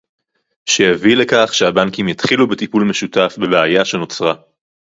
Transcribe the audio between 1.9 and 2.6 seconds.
יתחילו